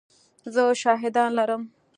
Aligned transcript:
زه 0.53 0.63
شاهدان 0.81 1.29
لرم! 1.37 1.63